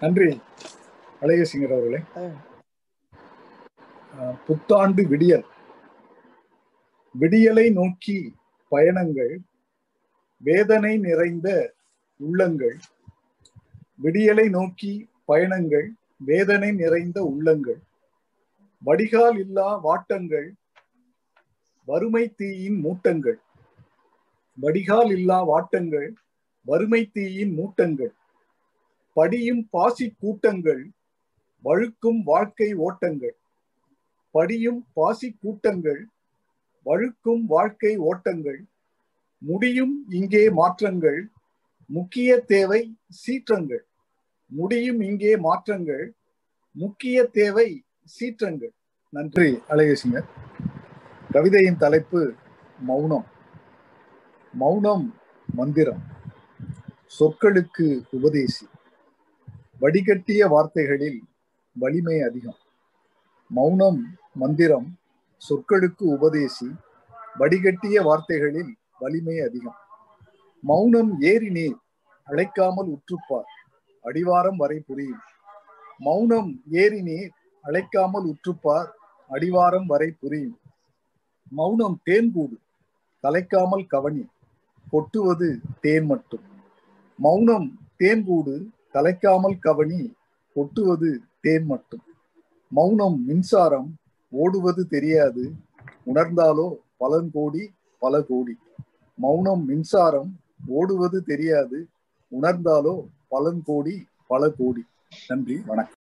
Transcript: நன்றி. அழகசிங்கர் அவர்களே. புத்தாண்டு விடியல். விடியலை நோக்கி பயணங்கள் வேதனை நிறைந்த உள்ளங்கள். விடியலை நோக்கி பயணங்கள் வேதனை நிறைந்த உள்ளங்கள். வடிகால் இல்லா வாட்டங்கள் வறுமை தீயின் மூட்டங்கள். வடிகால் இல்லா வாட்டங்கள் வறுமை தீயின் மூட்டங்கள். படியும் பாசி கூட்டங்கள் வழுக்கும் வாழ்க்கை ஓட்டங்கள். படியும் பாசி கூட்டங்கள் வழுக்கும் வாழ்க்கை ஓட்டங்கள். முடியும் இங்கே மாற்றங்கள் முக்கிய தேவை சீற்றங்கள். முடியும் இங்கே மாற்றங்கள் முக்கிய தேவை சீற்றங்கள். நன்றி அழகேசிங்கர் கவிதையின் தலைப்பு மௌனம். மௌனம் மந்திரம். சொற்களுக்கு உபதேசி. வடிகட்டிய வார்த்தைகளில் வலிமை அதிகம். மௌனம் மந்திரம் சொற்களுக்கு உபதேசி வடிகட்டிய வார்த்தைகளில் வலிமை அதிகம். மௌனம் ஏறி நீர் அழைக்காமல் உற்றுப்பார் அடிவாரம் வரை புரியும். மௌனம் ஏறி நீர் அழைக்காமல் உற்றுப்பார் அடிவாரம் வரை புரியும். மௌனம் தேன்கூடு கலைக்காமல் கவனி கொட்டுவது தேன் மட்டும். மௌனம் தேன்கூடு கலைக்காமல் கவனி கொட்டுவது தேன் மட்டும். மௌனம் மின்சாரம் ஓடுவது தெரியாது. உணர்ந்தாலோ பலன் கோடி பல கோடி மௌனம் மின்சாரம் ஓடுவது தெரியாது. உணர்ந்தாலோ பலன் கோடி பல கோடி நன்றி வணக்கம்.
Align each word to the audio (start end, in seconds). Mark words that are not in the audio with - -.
நன்றி. 0.00 0.40
அழகசிங்கர் 1.20 1.72
அவர்களே. 1.76 2.00
புத்தாண்டு 4.46 5.02
விடியல். 5.12 5.46
விடியலை 7.20 7.64
நோக்கி 7.78 8.16
பயணங்கள் 8.68 9.34
வேதனை 10.48 10.92
நிறைந்த 11.06 11.48
உள்ளங்கள். 12.16 12.76
விடியலை 14.02 14.46
நோக்கி 14.56 14.92
பயணங்கள் 15.24 15.88
வேதனை 16.30 16.70
நிறைந்த 16.82 17.18
உள்ளங்கள். 17.32 17.80
வடிகால் 18.84 19.38
இல்லா 19.44 19.68
வாட்டங்கள் 19.88 20.48
வறுமை 21.88 22.24
தீயின் 22.38 22.78
மூட்டங்கள். 22.84 23.38
வடிகால் 24.60 25.10
இல்லா 25.18 25.38
வாட்டங்கள் 25.52 26.08
வறுமை 26.66 27.02
தீயின் 27.16 27.52
மூட்டங்கள். 27.58 28.12
படியும் 29.18 29.62
பாசி 29.74 30.06
கூட்டங்கள் 30.22 30.82
வழுக்கும் 31.66 32.20
வாழ்க்கை 32.30 32.68
ஓட்டங்கள். 32.86 33.36
படியும் 34.34 34.80
பாசி 34.96 35.28
கூட்டங்கள் 35.42 36.02
வழுக்கும் 36.86 37.42
வாழ்க்கை 37.54 37.92
ஓட்டங்கள். 38.10 38.60
முடியும் 39.48 39.94
இங்கே 40.18 40.44
மாற்றங்கள் 40.60 41.20
முக்கிய 41.96 42.30
தேவை 42.52 42.82
சீற்றங்கள். 43.22 43.84
முடியும் 44.58 45.00
இங்கே 45.08 45.32
மாற்றங்கள் 45.46 46.06
முக்கிய 46.82 47.16
தேவை 47.38 47.68
சீற்றங்கள். 48.16 48.74
நன்றி 49.16 49.50
அழகேசிங்கர் 49.72 50.28
கவிதையின் 51.34 51.80
தலைப்பு 51.84 52.20
மௌனம். 52.88 53.26
மௌனம் 54.54 55.06
மந்திரம். 55.58 56.02
சொற்களுக்கு 57.18 57.86
உபதேசி. 58.16 58.64
வடிகட்டிய 59.80 60.42
வார்த்தைகளில் 60.48 61.18
வலிமை 61.76 62.16
அதிகம். 62.20 62.60
மௌனம் 63.50 64.00
மந்திரம் 64.32 64.88
சொற்களுக்கு 65.42 66.04
உபதேசி 66.16 66.68
வடிகட்டிய 67.38 67.96
வார்த்தைகளில் 68.08 68.72
வலிமை 68.98 69.36
அதிகம். 69.40 69.78
மௌனம் 70.64 71.12
ஏறி 71.20 71.50
நீர் 71.50 71.76
அழைக்காமல் 72.28 72.88
உற்றுப்பார் 72.94 73.50
அடிவாரம் 74.04 74.56
வரை 74.56 74.78
புரியும். 74.80 75.24
மௌனம் 75.98 76.50
ஏறி 76.82 77.02
நீர் 77.02 77.32
அழைக்காமல் 77.64 78.26
உற்றுப்பார் 78.32 78.88
அடிவாரம் 79.30 79.86
வரை 79.86 80.10
புரியும். 80.20 80.58
மௌனம் 81.52 81.96
தேன்கூடு 82.06 82.56
கலைக்காமல் 83.24 83.86
கவனி 83.86 84.24
கொட்டுவது 84.90 85.48
தேன் 85.80 86.06
மட்டும். 86.06 86.44
மௌனம் 87.18 87.68
தேன்கூடு 87.98 88.56
கலைக்காமல் 88.94 89.58
கவனி 89.58 90.14
கொட்டுவது 90.54 91.20
தேன் 91.40 91.64
மட்டும். 91.64 92.02
மௌனம் 92.68 93.24
மின்சாரம் 93.26 93.98
ஓடுவது 94.30 94.86
தெரியாது. 94.86 95.52
உணர்ந்தாலோ 96.06 96.74
பலன் 96.96 97.30
கோடி 97.32 97.70
பல 97.98 98.22
கோடி 98.22 98.58
மௌனம் 99.14 99.64
மின்சாரம் 99.64 100.40
ஓடுவது 100.68 101.22
தெரியாது. 101.22 101.88
உணர்ந்தாலோ 102.40 103.06
பலன் 103.28 103.62
கோடி 103.64 104.06
பல 104.26 104.50
கோடி 104.50 104.82
நன்றி 105.28 105.60
வணக்கம். 105.66 105.94